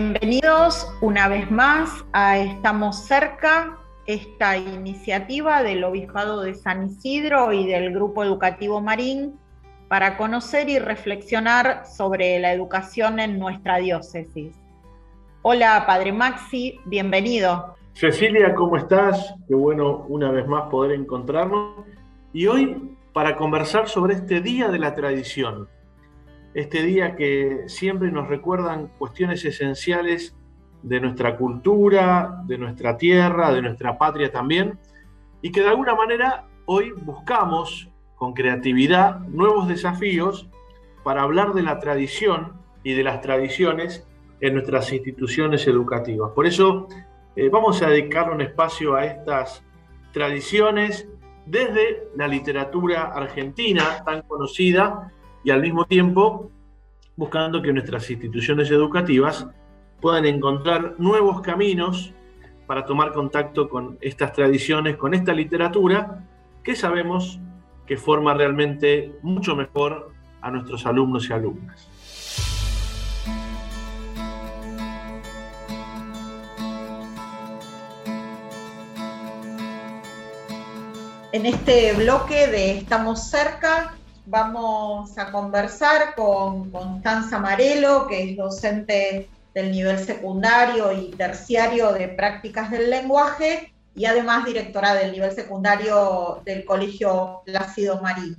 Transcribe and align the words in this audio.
Bienvenidos 0.00 0.88
una 1.00 1.26
vez 1.26 1.50
más 1.50 2.04
a 2.12 2.38
Estamos 2.38 3.04
cerca, 3.04 3.78
esta 4.06 4.56
iniciativa 4.56 5.64
del 5.64 5.82
Obispado 5.82 6.42
de 6.42 6.54
San 6.54 6.86
Isidro 6.86 7.52
y 7.52 7.66
del 7.66 7.92
Grupo 7.92 8.22
Educativo 8.22 8.80
Marín 8.80 9.40
para 9.88 10.16
conocer 10.16 10.68
y 10.68 10.78
reflexionar 10.78 11.84
sobre 11.84 12.38
la 12.38 12.52
educación 12.52 13.18
en 13.18 13.40
nuestra 13.40 13.78
diócesis. 13.78 14.54
Hola, 15.42 15.82
Padre 15.84 16.12
Maxi, 16.12 16.78
bienvenido. 16.84 17.74
Cecilia, 17.94 18.54
¿cómo 18.54 18.76
estás? 18.76 19.34
Qué 19.48 19.56
bueno 19.56 20.06
una 20.08 20.30
vez 20.30 20.46
más 20.46 20.70
poder 20.70 20.92
encontrarnos. 20.92 21.74
Y 22.32 22.46
hoy 22.46 22.96
para 23.12 23.36
conversar 23.36 23.88
sobre 23.88 24.14
este 24.14 24.40
Día 24.42 24.68
de 24.68 24.78
la 24.78 24.94
Tradición, 24.94 25.68
este 26.54 26.82
día 26.82 27.16
que 27.16 27.64
siempre 27.66 28.10
nos 28.10 28.28
recuerdan 28.28 28.88
cuestiones 28.98 29.44
esenciales 29.44 30.36
de 30.82 31.00
nuestra 31.00 31.36
cultura, 31.36 32.42
de 32.46 32.58
nuestra 32.58 32.96
tierra, 32.96 33.52
de 33.52 33.62
nuestra 33.62 33.98
patria 33.98 34.30
también, 34.30 34.78
y 35.42 35.50
que 35.50 35.62
de 35.62 35.68
alguna 35.68 35.94
manera 35.94 36.46
hoy 36.66 36.92
buscamos 36.92 37.88
con 38.16 38.32
creatividad 38.32 39.20
nuevos 39.20 39.68
desafíos 39.68 40.48
para 41.04 41.22
hablar 41.22 41.54
de 41.54 41.62
la 41.62 41.78
tradición 41.78 42.54
y 42.82 42.94
de 42.94 43.04
las 43.04 43.20
tradiciones 43.20 44.06
en 44.40 44.54
nuestras 44.54 44.92
instituciones 44.92 45.66
educativas. 45.66 46.32
Por 46.34 46.46
eso 46.46 46.88
eh, 47.36 47.48
vamos 47.48 47.82
a 47.82 47.88
dedicar 47.88 48.30
un 48.30 48.40
espacio 48.40 48.94
a 48.94 49.04
estas 49.04 49.62
tradiciones 50.12 51.08
desde 51.46 52.08
la 52.16 52.28
literatura 52.28 53.12
argentina 53.14 54.02
tan 54.04 54.22
conocida 54.22 55.12
y 55.44 55.50
al 55.50 55.62
mismo 55.62 55.84
tiempo 55.84 56.50
buscando 57.16 57.60
que 57.62 57.72
nuestras 57.72 58.08
instituciones 58.10 58.70
educativas 58.70 59.46
puedan 60.00 60.26
encontrar 60.26 60.94
nuevos 60.98 61.40
caminos 61.40 62.12
para 62.66 62.84
tomar 62.84 63.12
contacto 63.12 63.68
con 63.68 63.98
estas 64.00 64.32
tradiciones, 64.32 64.96
con 64.96 65.14
esta 65.14 65.32
literatura 65.32 66.24
que 66.62 66.76
sabemos 66.76 67.40
que 67.86 67.96
forma 67.96 68.34
realmente 68.34 69.18
mucho 69.22 69.56
mejor 69.56 70.12
a 70.42 70.50
nuestros 70.50 70.86
alumnos 70.86 71.28
y 71.28 71.32
alumnas. 71.32 71.88
En 81.32 81.46
este 81.46 81.92
bloque 81.94 82.46
de 82.46 82.78
Estamos 82.78 83.28
cerca 83.28 83.97
vamos 84.28 85.16
a 85.16 85.32
conversar 85.32 86.14
con 86.14 86.70
Constanza 86.70 87.38
Marelo, 87.38 88.06
que 88.06 88.30
es 88.30 88.36
docente 88.36 89.28
del 89.54 89.72
nivel 89.72 89.98
secundario 89.98 90.92
y 90.92 91.10
terciario 91.12 91.92
de 91.92 92.08
prácticas 92.08 92.70
del 92.70 92.90
lenguaje 92.90 93.72
y 93.94 94.04
además 94.04 94.44
directora 94.44 94.94
del 94.94 95.12
nivel 95.12 95.32
secundario 95.32 96.42
del 96.44 96.64
Colegio 96.64 97.42
Plácido 97.44 98.00
Marín. 98.02 98.36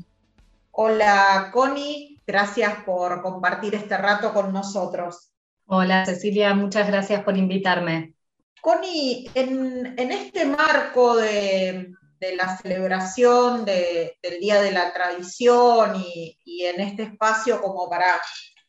Hola 0.72 1.50
Connie, 1.52 2.22
gracias 2.26 2.84
por 2.86 3.22
compartir 3.22 3.74
este 3.76 3.98
rato 3.98 4.32
con 4.32 4.54
nosotros. 4.54 5.32
Hola 5.66 6.06
Cecilia, 6.06 6.54
muchas 6.54 6.88
gracias 6.88 7.24
por 7.24 7.36
invitarme. 7.36 8.14
Connie, 8.62 9.30
en, 9.34 9.96
en 9.98 10.12
este 10.12 10.46
marco 10.46 11.16
de, 11.16 11.94
de 12.20 12.36
la 12.36 12.58
celebración 12.58 13.66
del 13.66 14.40
Día 14.40 14.62
de 14.62 14.72
la 14.72 14.94
Tradición 14.94 15.96
y, 15.96 16.66
en 16.66 16.82
este 16.82 17.04
espacio 17.04 17.62
como 17.62 17.90
para 17.90 18.22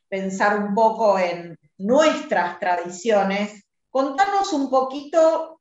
pensar 0.09 0.59
un 0.59 0.75
poco 0.75 1.19
en 1.19 1.59
nuestras 1.79 2.59
tradiciones, 2.59 3.65
contanos 3.91 4.53
un 4.53 4.71
poquito 4.71 5.61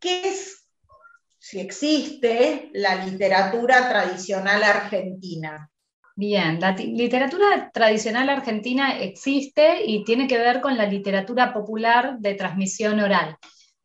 qué 0.00 0.28
es, 0.28 0.66
si 1.38 1.60
existe, 1.60 2.70
la 2.72 3.04
literatura 3.04 3.88
tradicional 3.88 4.62
argentina. 4.62 5.70
Bien, 6.16 6.58
la 6.58 6.72
literatura 6.72 7.70
tradicional 7.72 8.28
argentina 8.28 8.98
existe 8.98 9.84
y 9.84 10.04
tiene 10.04 10.26
que 10.26 10.38
ver 10.38 10.60
con 10.60 10.76
la 10.76 10.86
literatura 10.86 11.52
popular 11.52 12.18
de 12.18 12.34
transmisión 12.34 12.98
oral. 12.98 13.36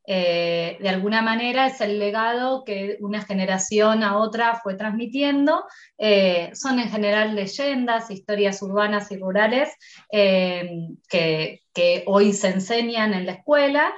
Eh, 0.05 0.77
de 0.81 0.89
alguna 0.89 1.21
manera 1.21 1.67
es 1.67 1.79
el 1.79 1.97
legado 1.97 2.63
que 2.65 2.97
una 2.99 3.21
generación 3.21 4.03
a 4.03 4.17
otra 4.17 4.59
fue 4.61 4.75
transmitiendo. 4.75 5.65
Eh, 5.97 6.51
son 6.53 6.79
en 6.79 6.89
general 6.89 7.35
leyendas, 7.35 8.11
historias 8.11 8.61
urbanas 8.61 9.11
y 9.11 9.17
rurales 9.17 9.69
eh, 10.11 10.87
que, 11.09 11.59
hoy 12.05 12.33
se 12.33 12.49
enseñan 12.49 13.15
en 13.15 13.25
la 13.25 13.31
escuela 13.33 13.93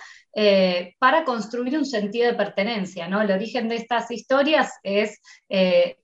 para 0.97 1.25
construir 1.25 1.77
un 1.77 1.85
sentido 1.85 2.27
de 2.27 2.37
pertenencia. 2.37 3.09
¿no? 3.09 3.22
El 3.22 3.31
origen 3.31 3.67
de 3.67 3.75
estas 3.75 4.09
historias 4.11 4.72
es 4.83 5.19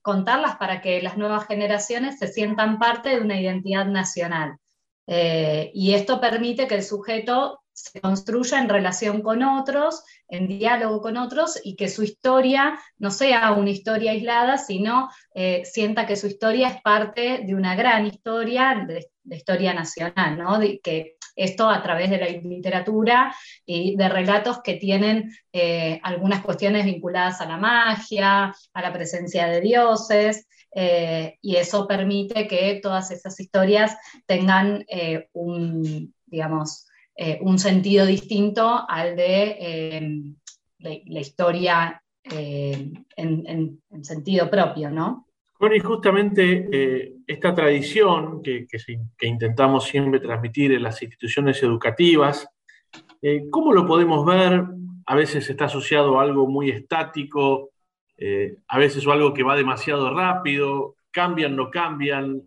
contarlas 0.02 0.56
para 0.56 0.82
que 0.82 1.00
las 1.00 1.16
nuevas 1.16 1.46
generaciones 1.46 2.18
se 2.18 2.28
sientan 2.28 2.78
parte 2.78 3.10
de 3.10 3.20
una 3.20 3.40
identidad 3.40 3.86
nacional. 3.86 4.58
Y 5.06 5.94
esto 5.94 6.20
permite 6.20 6.66
que 6.66 6.76
el 6.76 6.82
sujeto 6.82 7.62
se 7.72 8.00
construya 8.00 8.60
en 8.60 8.68
relación 8.68 9.22
con 9.22 9.42
otros, 9.42 10.04
en 10.28 10.46
diálogo 10.46 11.00
con 11.00 11.16
otros 11.16 11.58
y 11.64 11.74
que 11.74 11.88
su 11.88 12.02
historia 12.02 12.78
no 12.98 13.10
sea 13.10 13.52
una 13.52 13.70
historia 13.70 14.12
aislada, 14.12 14.58
sino 14.58 15.10
eh, 15.34 15.62
sienta 15.64 16.06
que 16.06 16.16
su 16.16 16.26
historia 16.26 16.68
es 16.68 16.82
parte 16.82 17.42
de 17.44 17.54
una 17.54 17.74
gran 17.74 18.06
historia, 18.06 18.84
de, 18.86 19.08
historia 19.36 19.72
nacional, 19.72 20.38
¿no? 20.38 20.60
que 20.82 21.16
esto 21.34 21.68
a 21.70 21.82
través 21.82 22.10
de 22.10 22.18
la 22.18 22.26
literatura 22.26 23.34
y 23.64 23.96
de 23.96 24.08
relatos 24.08 24.60
que 24.62 24.74
tienen 24.74 25.32
eh, 25.52 25.98
algunas 26.02 26.42
cuestiones 26.42 26.84
vinculadas 26.84 27.40
a 27.40 27.46
la 27.46 27.56
magia, 27.56 28.54
a 28.74 28.82
la 28.82 28.92
presencia 28.92 29.46
de 29.46 29.60
dioses, 29.62 30.46
eh, 30.74 31.38
y 31.40 31.56
eso 31.56 31.86
permite 31.86 32.48
que 32.48 32.80
todas 32.82 33.10
esas 33.10 33.38
historias 33.38 33.96
tengan 34.26 34.84
un, 35.32 36.14
digamos, 36.26 36.86
eh, 37.14 37.38
un 37.42 37.58
sentido 37.58 38.06
distinto 38.06 38.84
al 38.88 39.14
de 39.16 39.56
eh, 39.60 40.22
la, 40.78 41.20
historia 41.20 42.02
eh, 42.24 42.90
en, 43.16 43.80
sentido 44.02 44.48
propio, 44.48 44.90
¿no? 44.90 45.26
Bueno, 45.60 45.76
y 45.76 45.80
justamente 45.80 47.14
esta 47.26 47.54
tradición 47.54 48.42
que, 48.42 48.66
que, 48.66 49.26
intentamos 49.26 49.84
siempre 49.84 50.18
transmitir 50.18 50.72
en 50.72 50.82
las 50.82 51.00
instituciones 51.02 51.62
educativas, 51.62 52.48
¿cómo 53.50 53.72
lo 53.72 53.86
podemos 53.86 54.26
ver? 54.26 54.64
A 55.06 55.14
veces 55.14 55.48
está 55.48 55.66
asociado 55.66 56.18
a 56.18 56.22
algo 56.22 56.48
muy 56.48 56.70
estático, 56.70 57.70
a 58.68 58.78
veces 58.78 59.06
o 59.06 59.12
algo 59.12 59.34
que 59.34 59.42
va 59.42 59.56
demasiado 59.56 60.14
rápido, 60.14 60.94
cambian, 61.10 61.56
no 61.56 61.70
cambian, 61.70 62.42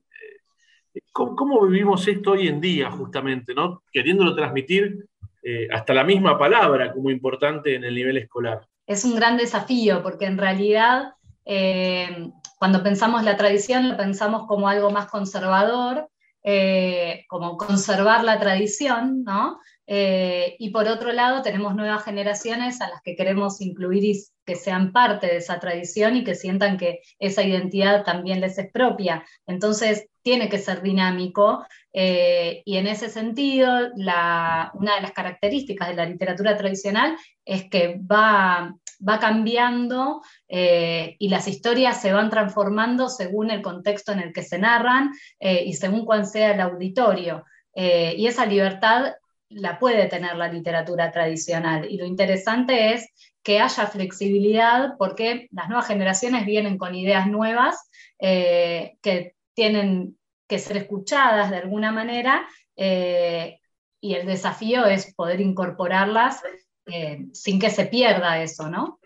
¿Cómo, 1.11 1.65
vivimos 1.65 2.07
esto 2.07 2.31
hoy 2.31 2.47
en 2.47 2.61
día, 2.61 2.89
justamente, 2.91 3.53
queriéndolo 3.91 4.35
transmitir 4.35 5.07
eh, 5.43 5.67
hasta 5.71 5.93
la 5.93 6.03
misma 6.03 6.37
palabra 6.37 6.91
como 6.93 7.09
importante 7.09 7.75
en 7.75 7.83
el 7.83 7.95
nivel 7.95 8.17
escolar? 8.17 8.67
Es 8.87 9.03
un 9.03 9.15
gran 9.15 9.37
desafío, 9.37 10.01
porque 10.03 10.25
en 10.25 10.37
realidad 10.37 11.13
eh, 11.45 12.29
cuando 12.57 12.81
pensamos 12.83 13.23
la 13.23 13.35
tradición 13.35 13.89
lo 13.89 13.97
pensamos 13.97 14.47
como 14.47 14.69
algo 14.69 14.89
más 14.89 15.07
conservador, 15.07 16.09
eh, 16.43 17.25
como 17.27 17.57
conservar 17.57 18.23
la 18.23 18.40
tradición, 18.40 19.23
¿no? 19.23 19.59
Y 19.87 20.70
por 20.72 20.87
otro 20.87 21.11
lado 21.11 21.41
tenemos 21.43 21.76
nuevas 21.76 22.03
generaciones 22.03 22.82
a 22.82 22.90
las 22.90 23.02
que 23.02 23.16
queremos 23.16 23.61
incluir 23.61 24.03
y 24.03 24.23
que 24.46 24.55
sean 24.55 24.91
parte 24.91 25.28
de 25.28 25.37
esa 25.37 25.59
tradición 25.59 26.16
y 26.16 26.23
que 26.23 26.35
sientan 26.35 26.78
que 26.78 27.02
esa 27.20 27.43
identidad 27.43 28.03
también 28.03 28.41
les 28.41 28.58
es 28.58 28.72
propia. 28.72 29.23
Entonces, 29.46 30.08
tiene 30.26 30.49
que 30.49 30.58
ser 30.58 30.82
dinámico 30.82 31.64
eh, 31.93 32.64
y 32.66 32.78
en 32.78 32.87
ese 32.87 33.09
sentido 33.09 33.91
una 33.93 34.96
de 34.96 35.02
las 35.02 35.11
características 35.11 35.90
de 35.90 35.93
la 35.93 36.08
literatura 36.08 36.58
tradicional 36.58 37.16
es 37.46 37.70
que 37.70 37.99
va, 37.99 38.76
va 39.08 39.20
cambiando 39.20 40.23
eh, 40.47 41.16
y 41.20 41.29
las 41.29 41.47
historias 41.47 42.02
se 42.02 42.11
van 42.11 42.31
transformando 42.31 43.08
según 43.08 43.52
el 43.52 43.61
contexto 43.61 44.14
en 44.14 44.20
el 44.20 44.34
que 44.34 44.41
se 44.41 44.58
narran 44.58 45.11
eh, 45.40 45.64
y 45.64 45.73
según 45.73 46.05
cuál 46.05 46.26
sea 46.26 46.53
el 46.53 46.61
auditorio. 46.61 47.46
y 47.76 48.26
esa 48.26 48.46
libertad 48.47 49.14
la 49.49 49.79
puede 49.79 50.07
tener 50.07 50.35
la 50.35 50.47
literatura 50.47 51.11
tradicional. 51.11 51.87
Y 51.89 51.97
lo 51.97 52.05
interesante 52.05 52.93
es 52.93 53.07
que 53.43 53.59
haya 53.59 53.87
flexibilidad 53.87 54.95
porque 54.97 55.47
las 55.51 55.67
nuevas 55.69 55.87
generaciones 55.87 56.45
vienen 56.45 56.77
con 56.77 56.95
ideas 56.95 57.27
nuevas 57.27 57.89
que 58.19 59.35
tienen 59.53 60.17
que 60.47 60.59
ser 60.59 60.77
escuchadas 60.77 61.49
de 61.49 61.57
alguna 61.57 61.91
manera 61.91 62.47
eh, 62.75 63.59
y 63.99 64.13
el 64.13 64.27
desafío 64.27 64.85
es 64.85 65.13
poder 65.15 65.41
incorporarlas 65.41 66.41
eh, 66.85 67.25
sin 67.33 67.59
que 67.59 67.69
se 67.69 67.85
pierda 67.85 68.41
eso, 68.41 68.69
¿no? 68.69 68.99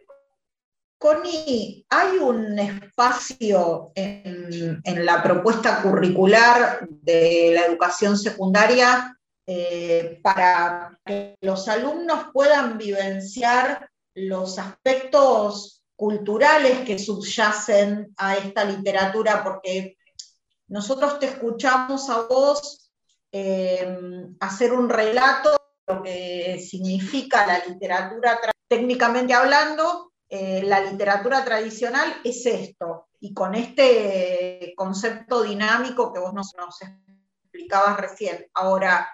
Connie, 0.97 1.85
¿hay 1.89 2.17
un 2.17 2.59
espacio 2.59 3.93
en, 3.95 4.81
la 5.05 5.23
propuesta 5.23 5.81
curricular 5.81 6.85
de 6.89 7.51
la 7.53 7.67
educación 7.67 8.17
secundaria 8.17 9.17
eh, 9.51 10.19
para 10.21 10.99
que 11.03 11.35
los 11.41 11.67
alumnos 11.67 12.25
puedan 12.31 12.77
vivenciar 12.77 13.89
los 14.13 14.59
aspectos 14.59 15.81
culturales 15.95 16.81
que 16.85 16.99
subyacen 16.99 18.13
a 18.17 18.37
esta 18.37 18.63
literatura, 18.63 19.43
porque 19.43 19.97
nosotros 20.67 21.17
te 21.17 21.25
escuchamos 21.25 22.11
a 22.11 22.27
vos 22.27 22.91
eh, 23.31 24.27
hacer 24.39 24.71
un 24.71 24.87
relato 24.87 25.53
de 25.53 25.95
lo 25.95 26.03
que 26.03 26.59
significa 26.59 27.47
la 27.47 27.65
literatura, 27.65 28.39
técnicamente 28.67 29.33
hablando, 29.33 30.11
eh, 30.29 30.61
la 30.63 30.79
literatura 30.81 31.43
tradicional 31.43 32.21
es 32.23 32.45
esto, 32.45 33.07
y 33.19 33.33
con 33.33 33.55
este 33.55 34.75
concepto 34.77 35.41
dinámico 35.41 36.13
que 36.13 36.19
vos 36.19 36.35
nos, 36.35 36.53
nos 36.55 36.77
explicabas 37.41 37.97
recién. 37.97 38.45
Ahora, 38.53 39.09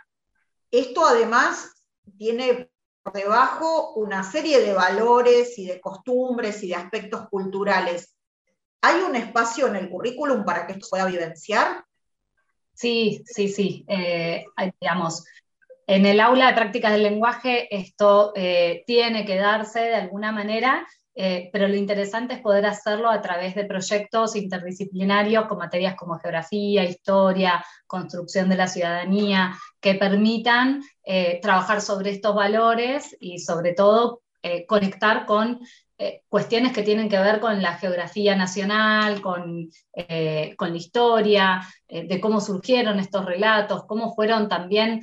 esto 0.80 1.06
además 1.06 1.74
tiene 2.18 2.70
por 3.04 3.14
debajo 3.14 3.94
una 3.94 4.24
serie 4.24 4.62
de 4.62 4.74
valores 4.74 5.58
y 5.60 5.68
de 5.68 5.80
costumbres 5.80 6.64
y 6.64 6.70
de 6.70 6.76
aspectos 6.76 7.30
culturales. 7.30 8.16
¿Hay 8.82 9.02
un 9.02 9.16
espacio 9.16 9.68
en 9.68 9.76
el 9.76 9.90
currículum 9.90 10.44
para 10.44 10.66
que 10.66 10.74
esto 10.74 10.88
pueda 10.90 11.06
vivenciar? 11.06 11.86
Sí, 12.74 13.24
sí, 13.26 13.48
sí. 13.48 13.86
Eh, 13.88 14.46
digamos, 14.80 15.26
en 15.88 16.06
el 16.06 16.20
aula 16.20 16.48
de 16.48 16.54
prácticas 16.54 16.92
del 16.92 17.04
lenguaje 17.04 17.74
esto 17.76 18.34
eh, 18.36 18.84
tiene 18.88 19.26
que 19.26 19.38
darse 19.38 19.82
de 19.82 19.96
alguna 19.96 20.32
manera 20.32 20.86
eh, 21.18 21.50
pero 21.54 21.70
lo 21.70 21.76
interesante 21.76 22.34
es 22.34 22.42
poder 22.42 22.66
hacerlo 22.66 23.10
a 23.10 23.22
través 23.22 23.56
de 23.56 23.64
proyectos 23.64 24.36
interdisciplinarios 24.36 25.46
con 25.46 25.58
materias 25.58 25.96
como 25.96 26.20
geografía, 26.20 26.84
historia, 26.84 27.66
construcción 27.88 28.50
de 28.50 28.58
la 28.58 28.68
ciudadanía, 28.68 29.56
que 29.80 29.96
permitan 29.96 30.84
eh, 31.06 31.40
trabajar 31.42 31.80
sobre 31.80 32.12
estos 32.12 32.36
valores 32.36 33.16
y 33.22 33.40
sobre 33.40 33.74
todo 33.74 34.24
eh, 34.44 34.66
conectar 34.66 35.26
con 35.26 35.60
cuestiones 36.28 36.74
que 36.74 36.84
tienen 36.84 37.08
que 37.08 37.18
ver 37.18 37.40
con 37.40 37.62
la 37.62 37.78
geografía 37.78 38.36
nacional, 38.36 39.22
con, 39.22 39.70
con 40.58 40.72
la 40.72 40.78
historia, 40.78 41.62
de 41.88 42.20
cómo 42.20 42.42
surgieron 42.42 43.00
estos 43.00 43.24
relatos, 43.24 43.86
cómo 43.86 44.14
fueron 44.14 44.50
también 44.50 45.00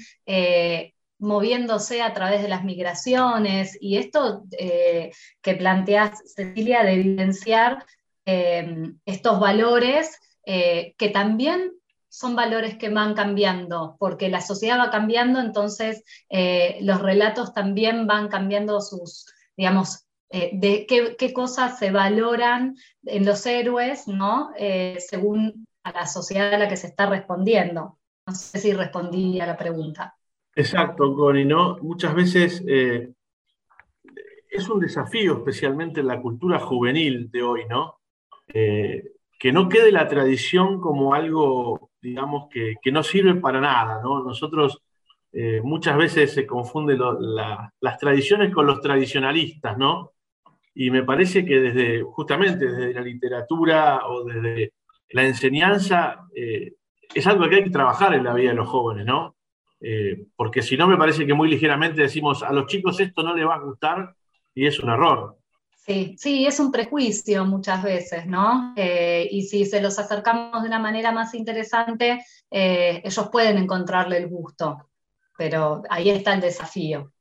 moviéndose 1.22 2.02
a 2.02 2.12
través 2.12 2.42
de 2.42 2.48
las 2.48 2.64
migraciones 2.64 3.78
y 3.80 3.96
esto 3.96 4.42
eh, 4.58 5.12
que 5.40 5.54
planteas, 5.54 6.20
Cecilia, 6.34 6.82
de 6.82 6.94
evidenciar 6.94 7.84
eh, 8.26 8.92
estos 9.06 9.38
valores 9.38 10.18
eh, 10.44 10.94
que 10.98 11.10
también 11.10 11.72
son 12.08 12.34
valores 12.34 12.76
que 12.76 12.88
van 12.88 13.14
cambiando, 13.14 13.96
porque 14.00 14.28
la 14.28 14.40
sociedad 14.40 14.80
va 14.80 14.90
cambiando, 14.90 15.40
entonces 15.40 16.04
los 16.80 17.00
relatos 17.00 17.54
también 17.54 18.06
van 18.06 18.28
cambiando 18.28 18.82
sus, 18.82 19.32
digamos, 19.56 20.04
de 20.28 20.84
qué, 20.86 21.16
qué, 21.16 21.32
cosas 21.32 21.78
se 21.78 21.90
valoran 21.90 22.76
en 23.04 23.24
los 23.24 23.46
héroes, 23.46 24.08
¿no? 24.08 24.50
según 24.98 25.66
a 25.84 25.92
la 25.92 26.06
sociedad 26.06 26.52
a 26.52 26.58
la 26.58 26.68
que 26.68 26.76
se 26.76 26.88
está 26.88 27.06
respondiendo. 27.06 27.98
No 28.26 28.34
sé 28.34 28.58
si 28.58 28.74
respondí 28.74 29.40
a 29.40 29.46
la 29.46 29.56
pregunta. 29.56 30.14
Exacto, 30.54 31.14
Connie, 31.14 31.46
¿no? 31.46 31.78
Muchas 31.78 32.14
veces 32.14 32.62
eh, 32.68 33.10
es 34.50 34.68
un 34.68 34.80
desafío, 34.80 35.38
especialmente 35.38 36.00
en 36.00 36.08
la 36.08 36.20
cultura 36.20 36.58
juvenil 36.58 37.30
de 37.30 37.42
hoy, 37.42 37.62
¿no? 37.68 38.00
Eh, 38.52 39.02
que 39.38 39.50
no 39.50 39.68
quede 39.68 39.90
la 39.90 40.06
tradición 40.06 40.78
como 40.78 41.14
algo, 41.14 41.90
digamos, 42.02 42.48
que, 42.50 42.76
no 42.92 43.02
sirve 43.02 43.34
para 43.36 43.60
nada, 43.60 44.00
¿no? 44.02 44.22
Nosotros 44.22 44.82
eh, 45.32 45.62
muchas 45.64 45.96
veces 45.96 46.32
se 46.32 46.46
confunden 46.46 47.00
las 47.80 47.98
tradiciones 47.98 48.52
con 48.52 48.66
los 48.66 48.80
tradicionalistas, 48.80 49.78
¿no? 49.78 50.12
Y 50.74 50.90
me 50.90 51.02
parece 51.02 51.44
que 51.46 51.60
desde, 51.60 52.02
justamente 52.02 52.66
desde 52.66 52.94
la 52.94 53.00
literatura 53.00 54.06
o 54.06 54.24
desde 54.24 54.74
la 55.10 55.24
enseñanza, 55.24 56.28
es 56.34 57.26
algo 57.26 57.48
que 57.48 57.56
hay 57.56 57.64
que 57.64 57.70
trabajar 57.70 58.14
en 58.14 58.24
la 58.24 58.34
vida 58.34 58.50
de 58.50 58.56
los 58.56 58.68
jóvenes, 58.68 59.06
¿no? 59.06 59.34
Eh, 59.84 60.26
porque 60.36 60.62
si 60.62 60.76
no 60.76 60.86
me 60.86 60.96
parece 60.96 61.26
que 61.26 61.34
muy 61.34 61.48
ligeramente 61.48 62.02
decimos 62.02 62.44
a 62.44 62.52
los 62.52 62.66
chicos 62.66 63.00
esto 63.00 63.24
no 63.24 63.34
les 63.34 63.44
va 63.44 63.56
a 63.56 63.60
gustar 63.60 64.14
y 64.54 64.66
es 64.66 64.78
un 64.78 64.90
error. 64.90 65.38
Sí, 65.76 66.14
sí, 66.16 66.46
es 66.46 66.60
un 66.60 66.70
prejuicio 66.70 67.44
muchas 67.44 67.82
veces, 67.82 68.24
¿no? 68.26 68.72
Eh, 68.76 69.28
y 69.28 69.42
si 69.42 69.66
se 69.66 69.82
los 69.82 69.98
acercamos 69.98 70.62
de 70.62 70.68
una 70.68 70.78
manera 70.78 71.10
más 71.10 71.34
interesante, 71.34 72.24
eh, 72.48 73.02
ellos 73.04 73.28
pueden 73.32 73.58
encontrarle 73.58 74.18
el 74.18 74.28
gusto, 74.28 74.90
pero 75.36 75.82
ahí 75.90 76.10
está 76.10 76.34
el 76.34 76.40
desafío. 76.40 77.12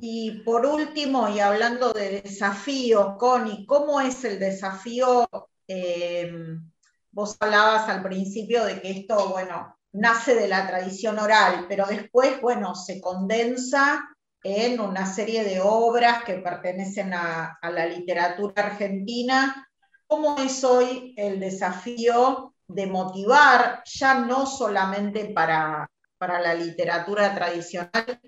Y 0.00 0.42
por 0.44 0.64
último, 0.64 1.28
y 1.28 1.40
hablando 1.40 1.92
de 1.92 2.22
desafíos, 2.22 3.16
Connie, 3.18 3.66
¿cómo 3.66 4.00
es 4.00 4.24
el 4.24 4.38
desafío? 4.38 5.28
vos 7.10 7.36
hablabas 7.40 7.88
al 7.88 8.02
principio 8.02 8.64
de 8.64 8.80
que 8.80 8.90
esto, 8.90 9.30
bueno, 9.30 9.75
nace 9.96 10.34
de 10.34 10.48
la 10.48 10.66
tradición 10.66 11.18
oral, 11.18 11.66
pero 11.68 11.86
después, 11.86 12.40
bueno, 12.40 12.74
se 12.74 13.00
condensa 13.00 14.08
en 14.42 14.80
una 14.80 15.06
serie 15.06 15.42
de 15.42 15.60
obras 15.60 16.22
que 16.22 16.34
pertenecen 16.34 17.14
a, 17.14 17.58
la 17.62 17.86
literatura 17.86 18.62
argentina. 18.62 19.68
¿Cómo 20.06 20.38
es 20.38 20.62
hoy 20.62 21.14
el 21.16 21.40
desafío 21.40 22.54
de 22.68 22.86
motivar, 22.86 23.82
ya 23.84 24.14
no 24.14 24.46
solamente 24.46 25.26
para, 25.26 25.88
para 26.18 26.40
la 26.40 26.54
literatura 26.54 27.34
tradicional, 27.34 28.20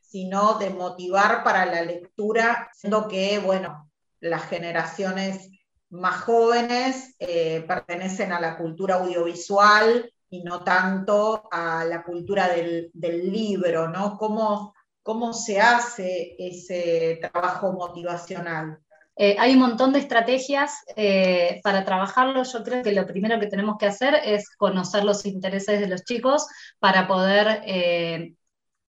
sino 0.00 0.54
de 0.54 0.70
motivar 0.70 1.44
para 1.44 1.66
la 1.66 1.82
lectura, 1.82 2.68
siendo 2.74 3.06
que, 3.06 3.38
bueno, 3.38 3.90
las 4.20 4.48
generaciones 4.48 5.50
más 5.90 6.22
jóvenes 6.22 7.14
eh, 7.18 7.64
pertenecen 7.66 8.32
a 8.32 8.40
la 8.40 8.56
cultura 8.56 8.96
audiovisual, 8.96 10.10
y 10.30 10.42
no 10.42 10.62
tanto 10.62 11.48
a 11.50 11.84
la 11.84 12.02
cultura 12.04 12.48
del, 12.48 12.90
libro, 12.94 13.88
¿no? 13.88 14.16
¿Cómo, 14.16 14.74
¿Cómo, 15.02 15.32
se 15.32 15.60
hace 15.60 16.36
ese 16.38 17.18
trabajo 17.20 17.72
motivacional? 17.72 18.78
Eh, 19.16 19.36
hay 19.38 19.54
un 19.54 19.58
montón 19.58 19.92
de 19.92 19.98
estrategias 19.98 20.84
eh, 20.96 21.60
para 21.62 21.84
trabajarlo. 21.84 22.44
Yo 22.44 22.62
creo 22.62 22.82
que 22.82 22.92
lo 22.92 23.06
primero 23.06 23.40
que 23.40 23.48
tenemos 23.48 23.76
que 23.76 23.86
hacer 23.86 24.14
es 24.24 24.48
conocer 24.56 25.04
los 25.04 25.26
intereses 25.26 25.80
de 25.80 25.88
los 25.88 26.04
chicos 26.04 26.46
para 26.78 27.08
poder 27.08 27.62
eh, 27.66 28.34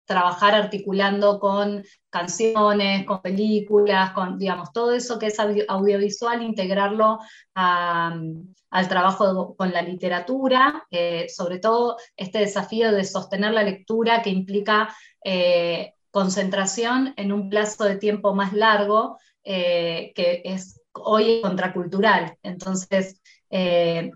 trabajar 0.10 0.56
articulando 0.56 1.39
con 1.39 1.84
canciones, 2.10 3.06
con 3.06 3.22
películas, 3.22 4.12
con, 4.13 4.39
digamos, 4.39 4.74
todo 4.74 4.92
eso 4.92 5.20
que 5.20 5.28
es 5.28 5.38
audiovisual, 5.39 6.42
integrarlo 6.42 7.20
al 7.54 8.88
trabajo 8.89 9.56
con 9.56 9.72
la 9.72 9.84
literatura, 9.84 10.88
eh, 10.89 11.30
sobre 11.30 11.60
todo 11.60 11.98
este 12.18 12.39
desafío 12.39 12.92
de 12.92 13.04
sostener 13.04 13.54
la 13.54 13.62
lectura 13.62 14.24
que 14.24 14.32
implica 14.32 14.92
eh, 15.24 15.94
concentración 16.10 17.13
en 17.16 17.32
un 17.32 17.48
plazo 17.48 17.84
de 17.84 17.98
tiempo 17.98 18.34
más 18.34 18.51
largo, 18.54 19.20
eh, 19.44 20.12
que 20.16 20.42
es 20.44 20.82
hoy 20.92 21.39
contracultural. 21.44 22.36
Entonces, 22.42 23.22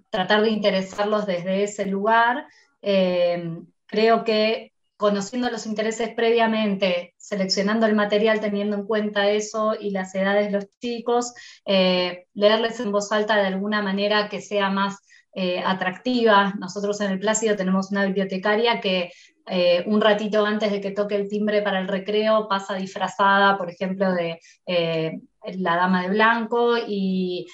tratar 0.10 0.42
de 0.42 0.50
interesarlos 0.50 1.28
desde 1.28 1.62
ese 1.64 1.86
lugar. 1.86 2.48
creo 2.82 4.24
que 4.24 4.73
conociendo 5.04 5.50
los 5.50 5.66
intereses 5.66 6.14
previamente, 6.16 7.14
seleccionando 7.18 7.86
el 7.86 7.94
material 7.94 8.40
teniendo 8.40 8.78
en 8.78 8.86
cuenta 8.86 9.30
eso 9.30 9.76
y 9.78 9.90
las 9.92 10.16
edades 10.16 10.46
de 10.46 10.54
los 10.54 10.80
chicos, 10.80 11.34
eh, 11.66 12.28
leerles 12.34 12.80
en 12.80 12.90
voz 12.90 13.12
alta 13.12 13.36
de 13.36 13.48
alguna 13.48 13.82
manera 13.82 14.30
que 14.30 14.40
sea 14.40 14.70
más 14.70 15.00
eh, 15.34 15.60
atractiva. 15.60 16.54
Nosotros 16.58 17.02
en 17.02 17.12
el 17.12 17.20
Plácido 17.20 17.58
tenemos 17.58 17.92
una 17.92 18.06
bibliotecaria 18.06 18.80
que 18.80 19.12
eh, 19.48 19.84
un 19.88 20.00
ratito 20.00 20.46
antes 20.46 20.72
de 20.72 20.80
que 20.80 20.92
toque 20.92 21.18
el 21.18 21.28
timbre 21.28 21.62
para 21.62 21.82
el 21.82 21.90
recreo 21.90 22.48
pasa 22.48 22.76
disfrazada, 22.76 23.58
por 23.58 23.70
ejemplo, 23.70 24.10
de 24.14 24.40
la 24.66 25.76
dama 25.76 26.04
de 26.04 26.12
blanco 26.12 26.78
y 26.78 27.46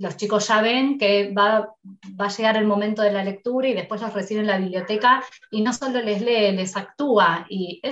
los 0.00 0.16
chicos 0.16 0.48
ya 0.48 0.62
ven 0.62 0.96
que 0.96 1.30
va, 1.30 1.74
a 2.18 2.28
llegar 2.28 2.56
el 2.56 2.66
momento 2.66 3.02
de 3.02 3.12
la 3.12 3.22
lectura 3.22 3.68
y 3.68 3.74
después 3.74 4.00
los 4.00 4.14
reciben 4.14 4.44
en 4.44 4.50
la 4.50 4.58
biblioteca 4.58 5.22
y 5.50 5.60
no 5.60 5.74
solo 5.74 6.00
les 6.00 6.22
lee, 6.22 6.52
les 6.52 6.74
actúa. 6.74 7.44
Y 7.50 7.82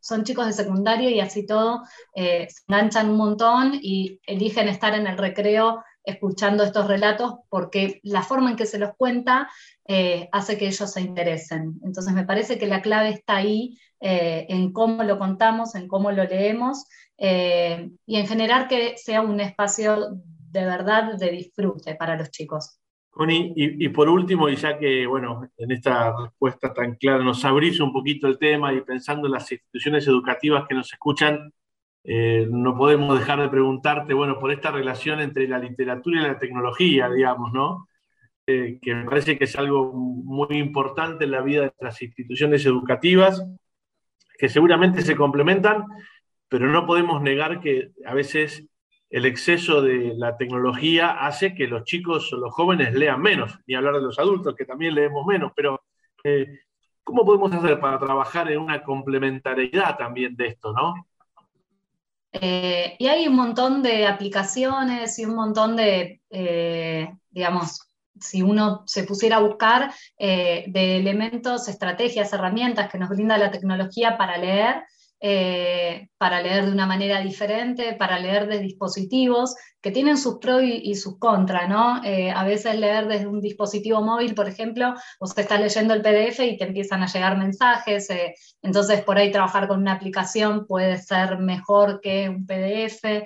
son 0.00 0.24
chicos 0.24 0.46
de 0.46 0.52
secundario 0.52 1.08
y 1.08 1.20
así 1.20 1.46
todo 1.46 1.82
eh, 2.16 2.48
se 2.50 2.62
enganchan 2.66 3.10
un 3.10 3.16
montón 3.16 3.78
y 3.80 4.20
eligen 4.26 4.68
estar 4.68 4.94
en 4.94 5.06
el 5.06 5.16
recreo 5.16 5.84
escuchando 6.02 6.64
estos 6.64 6.88
relatos 6.88 7.34
porque 7.48 8.00
la 8.02 8.24
forma 8.24 8.50
en 8.50 8.56
que 8.56 8.66
se 8.66 8.80
los 8.80 8.96
cuenta 8.96 9.48
eh, 9.86 10.28
hace 10.32 10.58
que 10.58 10.66
ellos 10.66 10.90
se 10.90 11.00
interesen. 11.00 11.80
Entonces 11.84 12.12
me 12.12 12.26
parece 12.26 12.58
que 12.58 12.66
la 12.66 12.82
clave 12.82 13.10
está 13.10 13.36
ahí 13.36 13.78
eh, 14.00 14.46
en 14.48 14.72
cómo 14.72 15.04
lo 15.04 15.16
contamos, 15.16 15.76
en 15.76 15.86
cómo 15.86 16.10
lo 16.10 16.24
leemos 16.24 16.86
y 17.16 18.16
en 18.16 18.26
generar 18.26 18.66
que 18.66 18.96
sea 18.98 19.20
un 19.20 19.38
espacio 19.38 20.18
de 20.52 20.64
verdad 20.66 21.14
de 21.14 21.30
disfrute 21.30 21.94
para 21.94 22.16
los 22.16 22.30
chicos. 22.30 22.78
Connie, 23.10 23.52
y, 23.54 23.88
por 23.90 24.08
último, 24.08 24.48
y 24.48 24.56
ya 24.56 24.78
que, 24.78 25.06
bueno, 25.06 25.46
en 25.58 25.70
esta 25.70 26.14
respuesta 26.18 26.72
tan 26.72 26.94
clara 26.94 27.22
nos 27.22 27.44
abrís 27.44 27.78
un 27.78 27.92
poquito 27.92 28.26
el 28.26 28.38
tema 28.38 28.72
y 28.72 28.80
pensando 28.80 29.26
en 29.26 29.34
las 29.34 29.52
instituciones 29.52 30.06
educativas 30.06 30.64
que 30.66 30.74
nos 30.74 30.90
escuchan, 30.90 31.52
eh, 32.04 32.46
no 32.50 32.74
podemos 32.74 33.18
dejar 33.18 33.42
de 33.42 33.50
preguntarte, 33.50 34.14
bueno, 34.14 34.38
por 34.38 34.50
esta 34.50 34.70
relación 34.70 35.20
entre 35.20 35.46
la 35.46 35.58
literatura 35.58 36.20
y 36.20 36.24
la 36.24 36.38
tecnología, 36.38 37.10
digamos, 37.10 37.52
¿no? 37.52 37.86
Eh, 38.46 38.78
que 38.80 38.94
me 38.94 39.04
parece 39.04 39.36
que 39.36 39.44
es 39.44 39.56
algo 39.56 39.92
muy 39.92 40.56
importante 40.56 41.24
en 41.24 41.32
la 41.32 41.42
vida 41.42 41.62
de 41.64 41.72
las 41.80 42.00
instituciones 42.00 42.64
educativas, 42.64 43.44
que 44.38 44.48
seguramente 44.48 45.02
se 45.02 45.16
complementan, 45.16 45.84
pero 46.48 46.66
no 46.68 46.86
podemos 46.86 47.20
negar 47.20 47.60
que 47.60 47.92
a 48.06 48.14
veces 48.14 48.66
el 49.12 49.26
exceso 49.26 49.82
de 49.82 50.14
la 50.16 50.38
tecnología 50.38 51.10
hace 51.10 51.54
que 51.54 51.66
los 51.66 51.84
chicos 51.84 52.32
o 52.32 52.38
los 52.38 52.52
jóvenes 52.54 52.94
lean 52.94 53.20
menos, 53.20 53.58
ni 53.66 53.74
hablar 53.74 53.96
de 53.96 54.00
los 54.00 54.18
adultos, 54.18 54.54
que 54.56 54.64
también 54.64 54.94
leemos 54.94 55.26
menos, 55.26 55.52
pero 55.54 55.82
eh, 56.24 56.60
¿cómo 57.04 57.22
podemos 57.22 57.52
hacer 57.52 57.78
para 57.78 57.98
trabajar 57.98 58.50
en 58.50 58.58
una 58.58 58.82
complementariedad 58.82 59.98
también 59.98 60.34
de 60.34 60.46
esto, 60.46 60.72
no? 60.72 60.94
Eh, 62.32 62.96
y 62.98 63.06
hay 63.06 63.28
un 63.28 63.36
montón 63.36 63.82
de 63.82 64.06
aplicaciones 64.06 65.18
y 65.18 65.26
un 65.26 65.34
montón 65.34 65.76
de, 65.76 66.22
eh, 66.30 67.12
digamos, 67.28 67.86
si 68.18 68.40
uno 68.40 68.82
se 68.86 69.04
pusiera 69.04 69.36
a 69.36 69.40
buscar 69.40 69.92
de 70.18 70.96
elementos, 70.96 71.68
estrategias, 71.68 72.32
herramientas 72.32 72.90
que 72.90 72.96
nos 72.96 73.10
brinda 73.10 73.36
la 73.36 73.50
tecnología 73.50 74.16
para 74.16 74.38
leer, 74.38 74.84
eh, 75.24 76.08
para 76.18 76.42
leer 76.42 76.64
de 76.64 76.72
una 76.72 76.84
manera 76.84 77.20
diferente, 77.20 77.92
para 77.92 78.18
leer 78.18 78.48
de 78.48 78.58
dispositivos 78.58 79.54
que 79.80 79.92
tienen 79.92 80.18
sus 80.18 80.38
pros 80.38 80.62
y, 80.64 80.96
sus 80.96 81.16
contras, 81.20 81.68
¿no? 81.68 82.02
Eh, 82.02 82.32
a 82.32 82.42
veces 82.42 82.76
leer 82.76 83.06
desde 83.06 83.28
un 83.28 83.40
dispositivo 83.40 84.02
móvil, 84.02 84.34
por 84.34 84.48
ejemplo, 84.48 84.94
usted 85.20 85.42
está 85.42 85.58
leyendo 85.58 85.94
el 85.94 86.02
PDF 86.02 86.40
y 86.40 86.56
te 86.56 86.64
empiezan 86.64 87.04
a 87.04 87.06
llegar 87.06 87.38
mensajes, 87.38 88.10
eh, 88.10 88.34
entonces 88.62 89.02
por 89.02 89.16
ahí 89.16 89.30
trabajar 89.30 89.68
con 89.68 89.78
una 89.78 89.92
aplicación 89.92 90.66
puede 90.66 90.98
ser 90.98 91.38
mejor 91.38 92.00
que 92.00 92.28
un 92.28 92.44
PDF, 92.44 93.22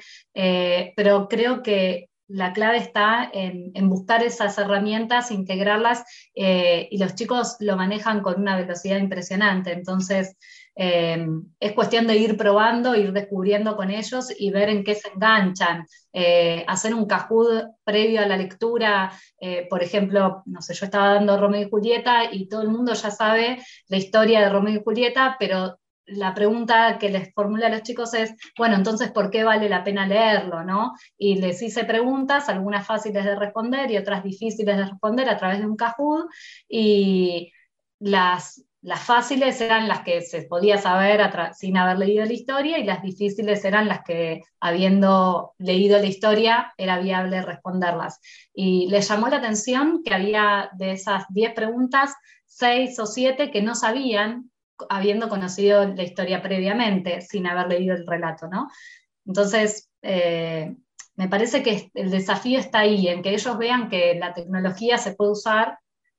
pero 0.94 1.28
creo 1.28 1.62
que 1.62 2.10
la 2.28 2.52
clave 2.52 2.76
está 2.78 3.30
en, 3.32 3.72
buscar 3.88 4.22
esas 4.22 4.58
herramientas, 4.58 5.30
integrarlas, 5.30 6.04
y 6.34 6.98
los 6.98 7.14
chicos 7.14 7.56
lo 7.60 7.76
manejan 7.76 8.20
con 8.20 8.40
una 8.40 8.56
velocidad 8.56 8.98
impresionante. 8.98 9.72
Entonces, 9.72 10.36
eh, 10.76 11.26
es 11.58 11.72
cuestión 11.72 12.06
de 12.06 12.16
ir 12.16 12.36
probando, 12.36 12.94
ir 12.94 13.12
descubriendo 13.12 13.76
con 13.76 13.90
ellos 13.90 14.30
y 14.38 14.50
ver 14.50 14.68
en 14.68 14.84
qué 14.84 14.94
se 14.94 15.08
enganchan. 15.08 15.86
Eh, 16.12 16.64
hacer 16.68 16.94
un 16.94 17.06
cajud 17.06 17.62
previo 17.82 18.20
a 18.20 18.26
la 18.26 18.36
lectura, 18.36 19.10
eh, 19.40 19.66
por 19.70 19.82
ejemplo, 19.82 20.42
no 20.44 20.60
sé, 20.60 20.74
yo 20.74 20.84
estaba 20.84 21.14
dando 21.14 21.40
Romeo 21.40 21.62
y 21.62 21.70
Julieta 21.70 22.30
y 22.30 22.46
todo 22.48 22.62
el 22.62 22.68
mundo 22.68 22.92
ya 22.92 23.10
sabe 23.10 23.58
la 23.88 23.96
historia 23.96 24.40
de 24.40 24.50
Romeo 24.50 24.74
y 24.76 24.84
Julieta, 24.84 25.36
pero 25.38 25.78
la 26.06 26.34
pregunta 26.34 26.98
que 26.98 27.10
les 27.10 27.32
formula 27.34 27.66
a 27.66 27.70
los 27.70 27.82
chicos 27.82 28.14
es, 28.14 28.34
bueno, 28.56 28.76
entonces, 28.76 29.10
¿por 29.10 29.30
qué 29.30 29.44
vale 29.44 29.68
la 29.68 29.82
pena 29.82 30.06
leerlo? 30.06 30.62
¿no? 30.62 30.92
Y 31.18 31.36
les 31.36 31.60
hice 31.62 31.84
preguntas, 31.84 32.48
algunas 32.48 32.86
fáciles 32.86 33.24
de 33.24 33.34
responder 33.34 33.90
y 33.90 33.96
otras 33.96 34.22
difíciles 34.22 34.76
de 34.76 34.84
responder 34.84 35.28
a 35.28 35.36
través 35.36 35.58
de 35.58 35.66
un 35.66 35.76
Kahoot, 35.76 36.28
y 36.68 37.50
las 37.98 38.65
las 38.86 39.02
fáciles 39.02 39.60
eran 39.60 39.88
las 39.88 40.02
que 40.02 40.22
se 40.22 40.42
podía 40.42 40.78
saber 40.78 41.20
sin 41.54 41.76
haber 41.76 41.98
leído 41.98 42.24
la 42.24 42.32
historia 42.32 42.78
y 42.78 42.84
las 42.84 43.02
difíciles 43.02 43.64
eran 43.64 43.88
las 43.88 44.04
que, 44.04 44.44
habiendo 44.60 45.54
leído 45.58 45.98
la 45.98 46.06
historia, 46.06 46.72
era 46.78 47.00
viable 47.00 47.42
responderlas. 47.42 48.20
Y 48.54 48.86
les 48.88 49.08
llamó 49.08 49.26
la 49.26 49.38
atención 49.38 50.02
que 50.04 50.14
había 50.14 50.70
de 50.74 50.92
esas 50.92 51.24
10 51.30 51.52
preguntas, 51.54 52.14
6 52.44 52.96
o 53.00 53.06
7 53.06 53.50
que 53.50 53.60
no 53.60 53.74
sabían, 53.74 54.52
habiendo 54.88 55.28
conocido 55.28 55.84
la 55.84 56.04
historia 56.04 56.40
previamente, 56.40 57.22
sin 57.22 57.48
haber 57.48 57.66
leído 57.66 57.96
el 57.96 58.06
relato, 58.06 58.46
¿no? 58.46 58.70
Entonces, 59.26 59.90
eh, 60.02 60.76
me 61.16 61.28
parece 61.28 61.64
que 61.64 61.90
el 61.92 62.12
desafío 62.12 62.60
está 62.60 62.80
ahí, 62.80 63.08
en 63.08 63.22
que 63.22 63.30
ellos 63.30 63.58
vean 63.58 63.88
que 63.88 64.14
la 64.14 64.32
tecnología 64.32 64.96
se 64.96 65.16
puede 65.16 65.32
usar 65.32 65.76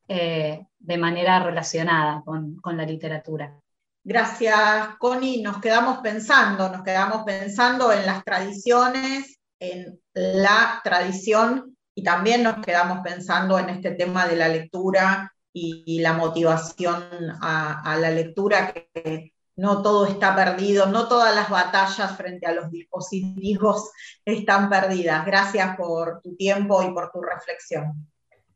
eh, 0.08 0.66
de 0.80 0.98
manera 0.98 1.44
relacionada 1.44 2.24
con, 2.24 2.62
la 2.64 2.86
literatura. 2.86 3.60
Gracias, 4.04 4.96
Connie. 5.00 5.42
Nos 5.42 5.60
quedamos 5.60 6.00
pensando, 6.00 6.70
nos 6.70 6.84
quedamos 6.84 7.24
pensando 7.26 7.92
en 7.92 8.06
las 8.06 8.24
tradiciones, 8.24 9.40
en 9.60 10.00
la 10.14 10.80
tradición 10.84 11.76
y 11.94 12.04
también 12.04 12.44
nos 12.44 12.64
quedamos 12.64 13.00
pensando 13.04 13.60
en 13.60 13.70
este 13.70 13.92
tema 13.92 14.28
de 14.28 14.38
la 14.38 14.48
lectura 14.48 15.34
y, 15.52 16.00
la 16.00 16.14
motivación 16.14 17.04
a, 17.42 17.82
a, 17.82 17.98
la 17.98 18.12
lectura, 18.12 18.72
que 18.72 19.34
no 19.58 19.82
todo 19.82 20.06
está 20.06 20.36
perdido, 20.36 20.86
no 20.86 21.08
todas 21.08 21.36
las 21.36 21.50
batallas 21.50 22.16
frente 22.16 22.46
a 22.46 22.54
los 22.54 22.72
dispositivos 22.72 23.92
están 24.26 24.70
perdidas. 24.70 25.26
Gracias 25.26 25.76
por 25.76 26.22
tu 26.22 26.36
tiempo 26.36 26.82
y 26.84 26.94
por 26.94 27.12
tu 27.12 27.22
reflexión. 27.22 28.08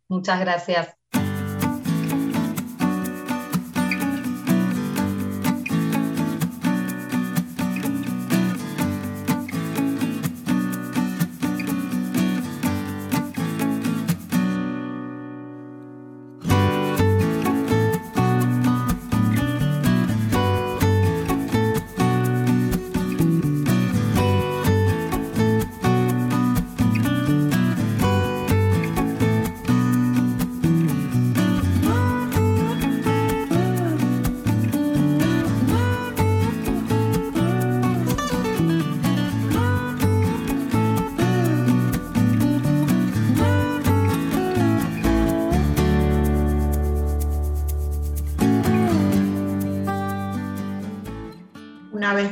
Muchas 0.07 0.39
gracias. 0.39 1.00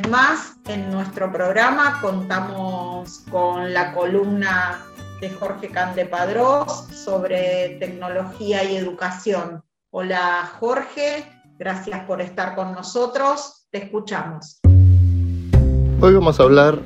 Más 0.10 0.56
en 0.68 0.92
nuestro 0.92 1.32
programa 1.32 2.00
contamos 2.02 3.22
con 3.30 3.74
la 3.74 3.94
columna 3.94 4.84
de 5.22 5.30
Jorge 5.30 5.68
Candepadrós 5.68 6.88
sobre 6.92 7.78
tecnología 7.80 8.64
y 8.64 8.76
educación. 8.76 9.62
Hola 9.92 10.52
Jorge, 10.60 11.26
gracias 11.60 12.00
por 12.06 12.22
estar 12.22 12.56
con 12.56 12.72
nosotros, 12.72 13.68
te 13.70 13.84
escuchamos. 13.84 14.60
Hoy 16.02 16.14
vamos 16.16 16.40
a 16.40 16.44
hablar 16.44 16.80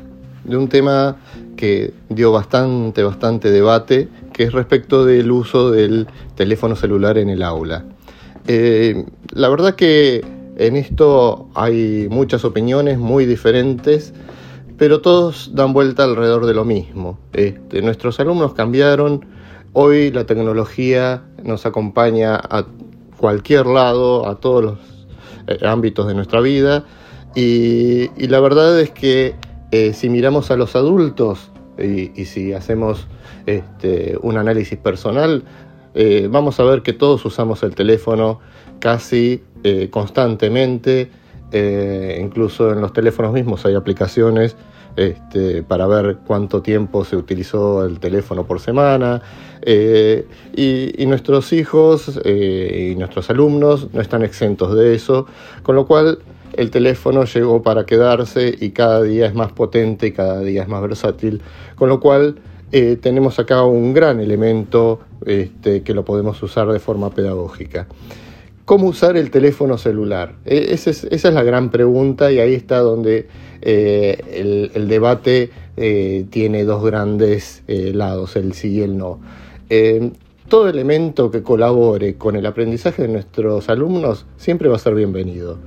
de 0.43 0.57
un 0.57 0.67
tema 0.67 1.15
que 1.55 1.93
dio 2.09 2.33
bastante, 2.33 3.03
bastante 3.03 3.51
debate, 3.51 4.09
que 4.33 4.43
es 4.43 4.51
respecto 4.51 5.05
del 5.05 5.31
uso 5.31 5.71
del 5.71 6.07
teléfono 6.35 6.75
celular 6.75 7.17
en 7.17 7.29
el 7.29 7.41
aula. 7.41 7.85
Eh, 8.47 9.05
la 9.31 9.47
verdad 9.47 9.75
que 9.75 10.42
en 10.57 10.75
esto 10.75 11.49
hay 11.55 12.07
muchas 12.09 12.45
opiniones 12.45 12.97
muy 12.97 13.25
diferentes, 13.25 14.13
pero 14.77 15.01
todos 15.01 15.51
dan 15.53 15.73
vuelta 15.73 16.03
alrededor 16.03 16.45
de 16.45 16.53
lo 16.53 16.65
mismo. 16.65 17.17
Este, 17.33 17.81
nuestros 17.81 18.19
alumnos 18.19 18.53
cambiaron, 18.53 19.25
hoy 19.73 20.11
la 20.11 20.25
tecnología 20.25 21.23
nos 21.43 21.65
acompaña 21.65 22.35
a 22.35 22.65
cualquier 23.17 23.65
lado, 23.65 24.27
a 24.27 24.39
todos 24.39 24.63
los 24.63 24.79
eh, 25.47 25.65
ámbitos 25.65 26.07
de 26.07 26.13
nuestra 26.13 26.41
vida, 26.41 26.85
y, 27.35 28.09
la 28.27 28.39
verdad 28.39 28.79
es 28.79 28.91
que 28.91 29.35
eh, 29.71 29.93
si 29.93 30.09
miramos 30.09 30.51
a 30.51 30.55
los 30.55 30.75
adultos 30.75 31.49
y, 31.79 32.25
si 32.25 32.53
hacemos 32.53 33.07
este, 33.47 34.17
un 34.21 34.37
análisis 34.37 34.77
personal, 34.77 35.43
eh, 35.95 36.27
vamos 36.29 36.59
a 36.59 36.63
ver 36.63 36.83
que 36.83 36.93
todos 36.93 37.25
usamos 37.25 37.63
el 37.63 37.73
teléfono 37.73 38.39
casi 38.79 39.43
eh, 39.65 39.87
constantemente, 39.89 41.09
eh, 41.53 42.19
incluso 42.21 42.73
en 42.73 42.81
los 42.81 42.91
teléfonos 42.91 43.31
mismos 43.31 43.65
hay 43.65 43.75
aplicaciones 43.75 44.57
este, 44.97 45.63
para 45.63 45.87
ver 45.87 46.17
cuánto 46.27 46.61
tiempo 46.61 47.05
se 47.05 47.15
utilizó 47.15 47.85
el 47.85 48.01
teléfono 48.01 48.45
por 48.45 48.59
semana. 48.59 49.21
Eh, 49.61 50.27
y, 50.53 51.05
nuestros 51.05 51.53
hijos 51.53 52.19
y 52.25 52.95
nuestros 52.97 53.29
alumnos 53.29 53.87
no 53.93 54.01
están 54.01 54.23
exentos 54.23 54.75
de 54.75 54.95
eso, 54.95 55.27
con 55.61 55.77
lo 55.77 55.85
cual 55.85 56.19
el 56.57 56.69
teléfono 56.69 57.23
llegó 57.23 57.63
para 57.63 57.85
quedarse 57.85 58.53
y 58.59 58.71
cada 58.71 59.01
día 59.01 59.27
es 59.27 59.33
más 59.33 59.53
potente 59.53 60.07
y 60.07 60.11
cada 60.11 60.41
día 60.41 60.63
es 60.63 60.67
más 60.67 60.81
versátil, 60.81 61.41
con 61.75 61.87
lo 61.87 62.01
cual 62.01 62.39
tenemos 63.01 63.37
acá 63.39 63.63
un 63.63 63.93
gran 63.93 64.19
elemento 64.19 64.99
este, 65.25 65.83
que 65.83 65.93
lo 65.93 66.03
podemos 66.03 66.41
usar 66.43 66.67
de 66.67 66.79
forma 66.79 67.11
pedagógica. 67.11 67.87
¿Cómo 68.65 68.87
usar 68.87 69.17
el 69.17 69.29
teléfono 69.29 69.77
celular? 69.77 70.35
E, 70.45 70.73
esa, 70.73 70.89
es, 70.89 71.23
la 71.23 71.43
gran 71.43 71.69
pregunta 71.69 72.31
y 72.31 72.39
ahí 72.39 72.53
está 72.53 72.79
donde 72.79 73.27
eh, 73.61 74.69
el, 74.73 74.87
debate 74.87 75.51
eh, 75.77 76.25
tiene 76.29 76.63
dos 76.63 76.83
grandes 76.83 77.63
lados, 77.67 78.35
el 78.35 78.53
sí 78.53 78.71
y 78.71 78.81
el 78.81 78.97
no 78.97 79.19
todo 80.53 80.69
elemento 80.69 81.31
que 81.31 81.41
colabore 81.41 82.15
con 82.15 82.35
el 82.35 82.45
aprendizaje 82.45 83.01
de 83.01 83.07
nuestros 83.07 83.69
alumnos 83.69 84.27
siempre 84.37 84.69
va 84.69 84.75
a 84.75 84.79
ser 84.79 84.93
bienvenido. 84.93 85.57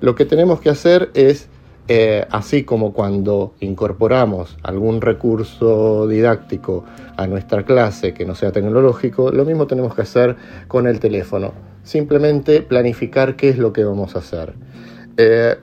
Lo 0.00 0.14
que 0.14 0.24
tenemos 0.24 0.60
que 0.60 0.70
hacer 0.70 1.10
es, 1.14 1.48
eh, 1.88 2.24
así 2.30 2.62
como 2.62 2.92
cuando 2.92 3.54
incorporamos 3.58 4.56
algún 4.62 5.00
recurso 5.00 6.06
didáctico 6.06 6.84
a 7.16 7.26
nuestra 7.26 7.64
clase 7.64 8.14
que 8.14 8.24
no 8.26 8.34
sea 8.34 8.52
tecnológico, 8.52 9.32
lo 9.32 9.44
mismo 9.44 9.66
tenemos 9.66 9.94
que 9.94 10.02
hacer 10.02 10.36
con 10.68 10.86
el 10.86 11.00
teléfono. 11.00 11.52
Simplemente 11.88 12.60
planificar 12.60 13.34
qué 13.34 13.48
es 13.48 13.56
lo 13.56 13.72
que 13.72 13.82
vamos 13.82 14.14
a 14.14 14.18
hacer. 14.18 14.52
Eh, 15.16 15.56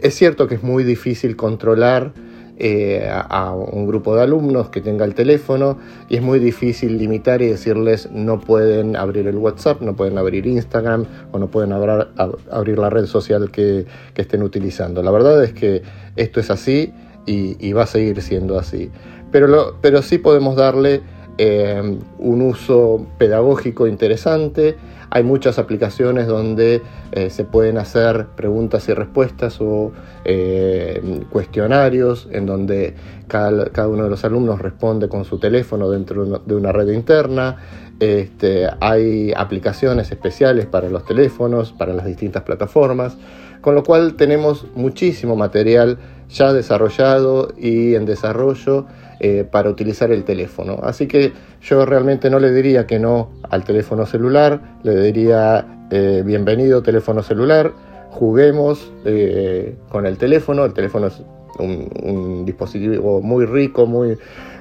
es 0.00 0.14
cierto 0.14 0.46
que 0.46 0.54
es 0.54 0.62
muy 0.62 0.84
difícil 0.84 1.34
controlar 1.34 2.12
eh, 2.56 3.10
a, 3.10 3.52
un 3.52 3.84
grupo 3.88 4.14
de 4.14 4.22
alumnos 4.22 4.68
que 4.68 4.80
tenga 4.80 5.04
el 5.04 5.16
teléfono 5.16 5.76
y 6.08 6.14
es 6.14 6.22
muy 6.22 6.38
difícil 6.38 6.96
limitar 6.96 7.42
y 7.42 7.48
decirles 7.48 8.08
no 8.12 8.38
pueden 8.38 8.94
abrir 8.94 9.26
el 9.26 9.36
WhatsApp, 9.36 9.80
no 9.80 9.96
pueden 9.96 10.16
abrir 10.16 10.46
Instagram 10.46 11.06
o 11.32 11.40
no 11.40 11.48
pueden 11.48 11.72
abrir 11.72 12.78
la 12.78 12.90
red 12.90 13.06
social 13.06 13.50
que, 13.50 13.84
estén 14.14 14.44
utilizando. 14.44 15.02
La 15.02 15.10
verdad 15.10 15.42
es 15.42 15.54
que 15.54 15.82
esto 16.14 16.38
es 16.38 16.50
así 16.50 16.92
y, 17.26 17.72
va 17.72 17.82
a 17.82 17.86
seguir 17.88 18.22
siendo 18.22 18.60
así. 18.60 18.92
Pero, 19.32 19.76
pero 19.80 20.02
sí 20.02 20.18
podemos 20.18 20.54
darle 20.54 21.02
eh, 21.38 21.98
un 22.18 22.42
uso 22.42 23.06
pedagógico 23.18 23.86
interesante 23.86 24.76
hay 25.14 25.22
muchas 25.22 25.60
aplicaciones 25.60 26.26
donde 26.26 26.82
eh, 27.12 27.30
se 27.30 27.44
pueden 27.44 27.78
hacer 27.78 28.26
preguntas 28.34 28.88
y 28.88 28.94
respuestas 28.94 29.60
o 29.60 29.92
eh, 30.24 31.22
cuestionarios 31.30 32.26
en 32.32 32.46
donde 32.46 32.96
cada, 33.28 33.86
uno 33.86 34.02
de 34.02 34.10
los 34.10 34.24
alumnos 34.24 34.60
responde 34.60 35.08
con 35.08 35.24
su 35.24 35.38
teléfono 35.38 35.88
dentro 35.88 36.24
de 36.24 36.56
una 36.56 36.72
red 36.72 36.88
interna. 36.88 37.58
Este, 38.00 38.66
hay 38.80 39.32
aplicaciones 39.36 40.10
especiales 40.10 40.66
para 40.66 40.88
los 40.88 41.04
teléfonos, 41.04 41.70
para 41.70 41.92
las 41.92 42.06
distintas 42.06 42.42
plataformas, 42.42 43.16
con 43.60 43.76
lo 43.76 43.84
cual 43.84 44.14
tenemos 44.14 44.66
muchísimo 44.74 45.36
material 45.36 45.96
ya 46.28 46.52
desarrollado 46.52 47.52
y 47.56 47.94
en 47.94 48.04
desarrollo 48.04 48.86
eh, 49.26 49.42
para 49.42 49.70
utilizar 49.70 50.12
el 50.12 50.22
teléfono. 50.22 50.80
Así 50.82 51.08
que 51.08 51.32
yo 51.62 51.86
realmente 51.86 52.28
no 52.28 52.38
le 52.38 52.52
diría 52.52 52.86
que 52.86 52.98
no 52.98 53.30
al 53.48 53.64
teléfono 53.64 54.04
celular, 54.04 54.60
le 54.82 55.00
diría 55.00 55.86
eh, 55.90 56.22
bienvenido 56.26 56.82
teléfono 56.82 57.22
celular, 57.22 57.72
juguemos 58.10 58.92
eh, 59.06 59.76
con 59.88 60.04
el 60.04 60.18
teléfono, 60.18 60.66
el 60.66 60.74
teléfono 60.74 61.06
es 61.06 61.22
un, 61.58 62.44
dispositivo 62.44 63.22
muy 63.22 63.46
rico, 63.46 63.86
muy, 63.86 64.18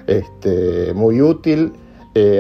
este, 0.08 0.94
muy 0.94 1.22
útil, 1.22 1.74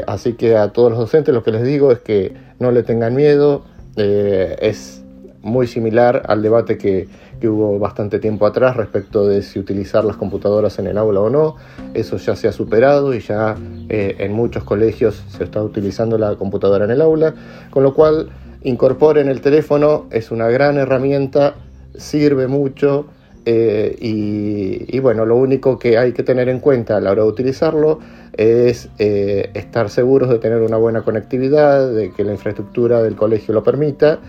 así 0.08 0.32
que 0.36 0.56
a 0.56 0.72
todos 0.72 0.92
los 0.92 1.00
docentes 1.00 1.34
lo 1.34 1.44
que 1.44 1.52
les 1.52 1.64
digo 1.64 1.92
es 1.92 2.00
que 2.00 2.34
no 2.58 2.72
le 2.72 2.84
tengan 2.84 3.16
miedo, 3.16 3.66
es 3.98 5.03
muy 5.44 5.68
similar 5.68 6.24
al 6.28 6.42
debate 6.42 6.78
que, 6.78 7.08
que 7.40 7.50
hubo 7.50 7.78
bastante 7.78 8.18
tiempo 8.20 8.46
atrás 8.46 8.78
respecto 8.78 9.28
de 9.28 9.42
si 9.42 9.60
utilizar 9.60 10.06
las 10.06 10.16
computadoras 10.16 10.80
en 10.80 10.88
el 10.88 10.98
aula 10.98 11.20
o 11.20 11.30
no. 11.30 11.58
Eso 11.94 12.18
ya 12.18 12.36
se 12.36 12.48
ha 12.48 12.54
superado 12.54 13.14
y 13.14 13.20
ya 13.20 13.56
eh, 13.90 14.16
en 14.20 14.32
muchos 14.32 14.64
colegios 14.64 15.22
se 15.28 15.44
está 15.44 15.62
utilizando 15.62 16.18
la 16.18 16.36
computadora 16.38 16.86
en 16.86 16.92
el 16.92 17.02
aula, 17.02 17.36
con 17.70 17.84
lo 17.84 17.94
cual 17.94 18.30
incorporen 18.64 19.28
el 19.28 19.42
teléfono, 19.42 20.06
es 20.12 20.32
una 20.32 20.48
gran 20.48 20.78
herramienta, 20.78 21.56
sirve 21.96 22.48
mucho. 22.48 23.06
Eh, 23.46 23.98
y, 24.00 25.00
bueno, 25.00 25.26
lo 25.26 25.36
único 25.36 25.78
que 25.78 25.98
hay 25.98 26.14
que 26.14 26.24
tener 26.24 26.48
en 26.48 26.62
cuenta 26.62 26.96
a 26.96 27.02
la 27.02 27.12
hora 27.12 27.24
de 27.24 27.28
utilizarlo 27.28 28.00
es 28.38 28.88
eh, 29.00 29.52
estar 29.54 29.90
seguros 29.90 30.30
de 30.30 30.40
tener 30.40 30.62
una 30.62 30.78
buena 30.78 31.02
conectividad, 31.02 31.92
de 31.92 32.14
que 32.14 32.24
la 32.24 32.32
infraestructura 32.32 33.04
del 33.04 33.18
colegio 33.18 33.54
lo 33.54 33.62
permita 33.62 34.20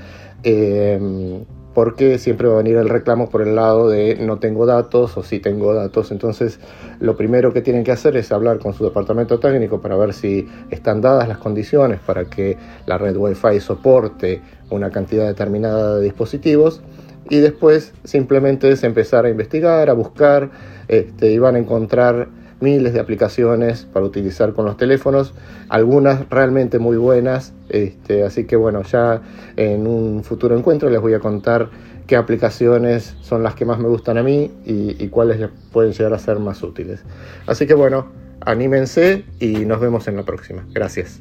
porque 1.74 2.18
siempre 2.18 2.46
va 2.46 2.54
a 2.54 2.59
venir 2.59 2.76
el 2.76 2.88
reclamo 2.88 3.28
por 3.28 3.42
el 3.42 3.57
lado 3.57 3.88
de 3.88 4.16
no 4.16 4.38
tengo 4.38 4.64
datos 4.64 5.16
o 5.16 5.22
sí 5.22 5.40
tengo 5.40 5.74
datos. 5.74 6.12
Entonces, 6.12 6.61
lo 7.00 7.16
primero 7.16 7.52
que 7.52 7.61
tienen 7.61 7.83
que 7.83 7.90
hacer 7.92 8.16
es 8.16 8.30
hablar 8.30 8.61
con 8.61 8.72
su 8.74 8.85
departamento 8.85 9.40
técnico 9.40 9.80
para 9.80 9.96
ver 9.96 10.12
si 10.12 10.48
están 10.70 11.00
dadas 11.00 11.28
las 11.28 11.38
condiciones 11.38 11.98
para 12.00 12.26
que 12.26 12.57
la 12.87 12.96
red 12.96 13.16
Wi-Fi 13.16 13.59
soporte 13.61 14.40
una 14.70 14.90
cantidad 14.90 15.26
determinada 15.26 15.96
de 15.96 16.04
dispositivos. 16.04 16.80
Y 17.28 17.38
después 17.38 17.92
simplemente 18.04 18.70
es 18.70 18.85
empezar 18.85 19.24
a 19.24 19.30
investigar, 19.30 19.90
a 19.90 19.94
buscar, 19.94 20.50
este, 20.88 21.33
y 21.33 21.38
van 21.38 21.57
a 21.57 21.59
encontrar 21.59 22.28
miles 22.60 22.92
de 22.92 23.00
aplicaciones 23.00 23.86
para 23.92 24.04
utilizar 24.06 24.52
con 24.52 24.64
los 24.64 24.76
teléfonos, 24.76 25.34
algunas 25.68 26.28
realmente 26.30 26.78
muy 26.78 26.96
buenas, 26.96 27.54
este, 27.68 28.24
así 28.24 28.44
que 28.46 28.56
bueno, 28.56 28.82
ya 28.82 29.22
en 29.56 29.86
un 29.86 30.24
futuro 30.24 30.56
encuentro 30.56 30.90
les 30.90 31.00
voy 31.00 31.14
a 31.14 31.20
contar 31.20 31.68
qué 32.06 32.16
aplicaciones 32.16 33.16
son 33.20 33.42
las 33.42 33.54
que 33.54 33.64
más 33.64 33.78
me 33.78 33.88
gustan 33.88 34.18
a 34.18 34.22
mí 34.22 34.50
y, 34.64 35.02
y 35.02 35.08
cuáles 35.08 35.48
pueden 35.72 35.92
llegar 35.92 36.12
a 36.12 36.18
ser 36.18 36.38
más 36.38 36.62
útiles. 36.62 37.02
Así 37.46 37.66
que 37.66 37.74
bueno, 37.74 38.06
anímense 38.40 39.24
y 39.40 39.64
nos 39.64 39.80
vemos 39.80 40.06
en 40.08 40.16
la 40.16 40.22
próxima. 40.22 40.64
Gracias. 40.72 41.20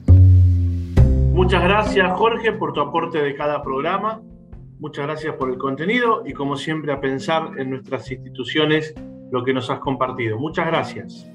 Muchas 1.33 1.63
gracias 1.63 2.11
Jorge 2.17 2.51
por 2.53 2.73
tu 2.73 2.81
aporte 2.81 3.19
de 3.19 3.35
cada 3.35 3.63
programa. 3.63 4.21
Muchas 4.79 5.05
gracias 5.05 5.35
por 5.35 5.49
el 5.49 5.57
contenido 5.57 6.23
y 6.25 6.33
como 6.33 6.57
siempre 6.57 6.91
a 6.91 6.99
pensar 6.99 7.51
en 7.57 7.69
nuestras 7.69 8.11
instituciones 8.11 8.93
lo 9.31 9.43
que 9.43 9.53
nos 9.53 9.69
has 9.69 9.79
compartido. 9.79 10.37
Muchas 10.37 10.67
gracias. 10.67 11.27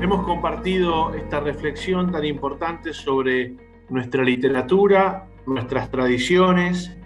Hemos 0.00 0.24
compartido 0.26 1.14
esta 1.14 1.40
reflexión 1.40 2.10
tan 2.10 2.24
importante 2.24 2.92
sobre 2.92 3.71
nuestra 3.88 4.22
literatura, 4.24 5.28
nuestras 5.46 5.90
tradiciones, 5.90 6.96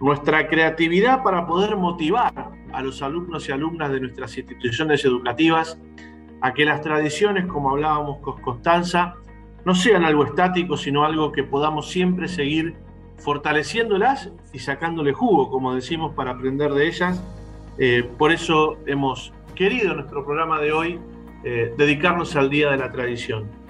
nuestra 0.00 0.48
creatividad 0.48 1.22
para 1.22 1.46
poder 1.46 1.76
motivar 1.76 2.50
a 2.72 2.82
los 2.82 3.02
alumnos 3.02 3.48
y 3.48 3.52
alumnas 3.52 3.92
de 3.92 4.00
nuestras 4.00 4.36
instituciones 4.36 5.04
educativas 5.04 5.78
a 6.40 6.52
que 6.52 6.64
las 6.64 6.80
tradiciones, 6.80 7.46
como 7.46 7.70
hablábamos 7.70 8.18
con 8.18 8.40
Constanza, 8.40 9.14
no 9.64 9.74
sean 9.74 10.04
algo 10.04 10.24
estático, 10.24 10.76
sino 10.76 11.04
algo 11.04 11.30
que 11.30 11.44
podamos 11.44 11.90
siempre 11.90 12.26
seguir 12.26 12.74
fortaleciéndolas 13.18 14.32
y 14.52 14.58
sacándole 14.58 15.12
jugo, 15.12 15.50
como 15.50 15.74
decimos, 15.74 16.14
para 16.14 16.32
aprender 16.32 16.72
de 16.72 16.88
ellas. 16.88 17.22
Eh, 17.78 18.10
por 18.18 18.32
eso 18.32 18.78
hemos 18.86 19.32
querido 19.54 19.90
en 19.90 19.98
nuestro 19.98 20.24
programa 20.24 20.60
de 20.60 20.72
hoy 20.72 21.00
eh, 21.44 21.72
dedicarnos 21.76 22.34
al 22.34 22.50
Día 22.50 22.70
de 22.70 22.76
la 22.76 22.90
Tradición. 22.90 23.61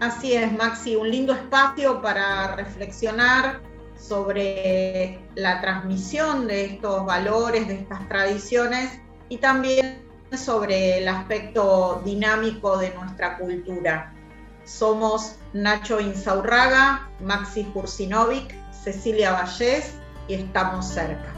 Así 0.00 0.34
es, 0.34 0.52
Maxi, 0.52 0.96
un 0.96 1.10
lindo 1.10 1.32
espacio 1.32 2.02
para 2.02 2.56
reflexionar 2.56 3.60
sobre 3.96 5.20
la 5.34 5.60
transmisión 5.60 6.46
de 6.46 6.64
estos 6.66 7.06
valores, 7.06 7.68
de 7.68 7.74
estas 7.74 8.06
tradiciones 8.08 9.00
y 9.28 9.38
también 9.38 10.04
sobre 10.36 10.98
el 10.98 11.08
aspecto 11.08 12.02
dinámico 12.04 12.76
de 12.76 12.92
nuestra 12.94 13.38
cultura. 13.38 14.12
Somos 14.64 15.36
Nacho 15.52 16.00
Insaurraga, 16.00 17.08
Maxi 17.20 17.64
Jursinovic, 17.72 18.54
Cecilia 18.72 19.32
Vallés 19.32 19.94
y 20.26 20.34
estamos 20.34 20.86
cerca. 20.86 21.33